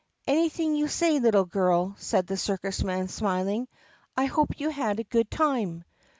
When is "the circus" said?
2.25-2.83